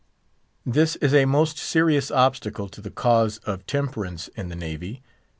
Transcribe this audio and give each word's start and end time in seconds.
This 0.65 0.95
is 0.95 1.13
a 1.13 1.25
most 1.25 1.59
serious 1.59 2.09
obstacle 2.09 2.67
to 2.69 2.81
the 2.81 2.89
cause 2.89 3.37
of 3.45 3.67
temperance 3.67 4.29
in 4.29 4.49
the 4.49 4.55
Navy. 4.55 5.03